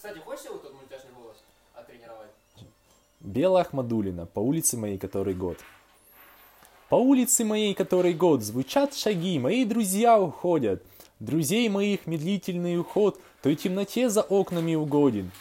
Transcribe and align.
Кстати, 0.00 0.18
хочешь 0.20 0.46
вот 0.48 0.62
тот 0.62 0.72
мультяшный 0.72 1.10
голос 1.14 1.36
оттренировать? 1.74 2.30
Белла 3.20 3.60
Ахмадулина, 3.60 4.24
по 4.24 4.40
улице 4.40 4.78
моей 4.78 4.96
который 4.96 5.34
год. 5.34 5.58
По 6.88 6.94
улице 6.94 7.44
моей 7.44 7.74
который 7.74 8.14
год 8.14 8.42
звучат 8.42 8.94
шаги, 8.94 9.38
мои 9.38 9.66
друзья 9.66 10.18
уходят. 10.18 10.82
Друзей 11.18 11.68
моих 11.68 12.06
медлительный 12.06 12.80
уход 12.80 13.20
той 13.42 13.56
темноте 13.56 14.08
за 14.08 14.22
окнами 14.22 14.74
угоден. 14.74 15.32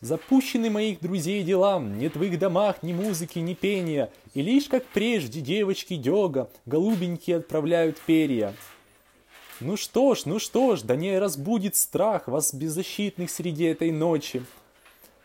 Запущены 0.00 0.70
моих 0.70 0.98
друзей 0.98 1.44
делам, 1.44 1.98
нет 1.98 2.16
в 2.16 2.22
их 2.24 2.36
домах 2.36 2.82
ни 2.82 2.92
музыки, 2.92 3.38
ни 3.38 3.54
пения, 3.54 4.10
и 4.34 4.42
лишь 4.42 4.66
как 4.66 4.84
прежде 4.86 5.40
девочки 5.40 5.94
дёга, 5.94 6.50
голубенькие 6.66 7.36
отправляют 7.36 8.00
перья. 8.00 8.56
Ну 9.60 9.76
что 9.76 10.14
ж, 10.14 10.22
ну 10.24 10.38
что 10.38 10.74
ж, 10.74 10.82
да 10.82 10.96
не 10.96 11.18
разбудит 11.18 11.76
страх 11.76 12.28
вас 12.28 12.54
беззащитных 12.54 13.30
среди 13.30 13.64
этой 13.64 13.92
ночи. 13.92 14.42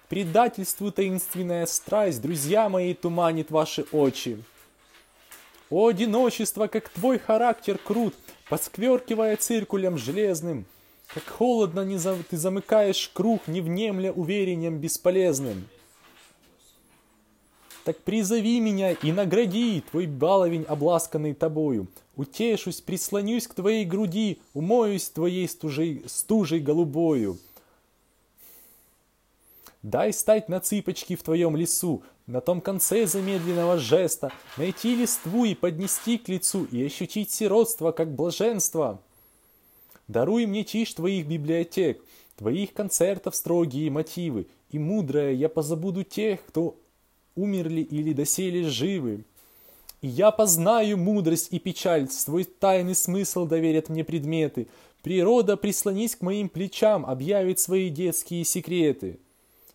Предательству 0.09 0.91
таинственная 0.91 1.65
страсть, 1.65 2.21
друзья 2.21 2.67
мои, 2.67 2.93
туманит 2.93 3.49
ваши 3.49 3.85
очи. 3.93 4.43
О, 5.69 5.87
одиночество, 5.87 6.67
как 6.67 6.89
твой 6.89 7.17
характер 7.17 7.77
крут, 7.77 8.13
подскверкивая 8.49 9.37
циркулем 9.37 9.97
железным, 9.97 10.65
как 11.13 11.23
холодно 11.23 11.85
не 11.85 11.97
за... 11.97 12.17
ты 12.29 12.35
замыкаешь 12.35 13.09
круг, 13.13 13.47
не 13.47 13.61
внемля 13.61 14.11
уверением 14.11 14.79
бесполезным. 14.79 15.65
Так 17.85 17.99
призови 17.99 18.59
меня 18.59 18.93
и 18.93 19.11
награди, 19.11 19.83
твой 19.91 20.07
баловень, 20.07 20.63
обласканный 20.63 21.35
тобою. 21.35 21.87
Утешусь, 22.15 22.81
прислонюсь 22.81 23.47
к 23.47 23.53
твоей 23.53 23.85
груди, 23.85 24.39
умоюсь 24.55 25.07
твоей 25.07 25.47
стужей, 25.47 26.03
стужей 26.07 26.61
голубою. 26.61 27.37
Дай 29.83 30.11
стать 30.13 30.49
на 30.49 30.59
цыпочки 30.59 31.15
в 31.15 31.21
твоем 31.21 31.55
лесу, 31.55 32.01
на 32.25 32.41
том 32.41 32.59
конце 32.59 33.05
замедленного 33.05 33.77
жеста, 33.77 34.31
найти 34.57 34.95
листву 34.95 35.45
и 35.45 35.53
поднести 35.53 36.17
к 36.17 36.27
лицу, 36.27 36.65
и 36.65 36.83
ощутить 36.83 37.29
сиротство, 37.29 37.91
как 37.91 38.15
блаженство. 38.15 38.99
Даруй 40.07 40.47
мне 40.47 40.63
тишь 40.63 40.91
твоих 40.95 41.27
библиотек, 41.27 42.03
твоих 42.35 42.73
концертов 42.73 43.35
строгие 43.35 43.91
мотивы, 43.91 44.47
и 44.71 44.79
мудрое 44.79 45.33
я 45.33 45.49
позабуду 45.49 46.03
тех, 46.03 46.43
кто 46.47 46.79
умерли 47.35 47.81
или 47.81 48.13
доселе 48.13 48.63
живы. 48.63 49.23
И 50.01 50.07
я 50.07 50.31
познаю 50.31 50.97
мудрость 50.97 51.49
и 51.51 51.59
печаль, 51.59 52.09
свой 52.09 52.43
тайный 52.43 52.95
смысл 52.95 53.45
доверят 53.45 53.89
мне 53.89 54.03
предметы. 54.03 54.67
Природа, 55.01 55.57
прислонись 55.57 56.15
к 56.15 56.21
моим 56.21 56.49
плечам, 56.49 57.05
объявит 57.05 57.59
свои 57.59 57.89
детские 57.89 58.43
секреты. 58.43 59.19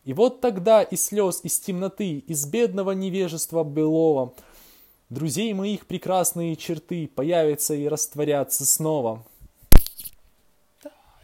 И 0.04 0.12
вот 0.12 0.40
тогда 0.40 0.82
из 0.82 1.04
слез, 1.04 1.40
из 1.42 1.60
темноты, 1.60 2.18
из 2.26 2.46
бедного 2.46 2.92
невежества 2.92 3.62
былого, 3.62 4.34
друзей 5.08 5.52
моих 5.52 5.86
прекрасные 5.86 6.56
черты 6.56 7.08
появятся 7.14 7.74
и 7.74 7.86
растворятся 7.86 8.64
снова. 8.64 9.24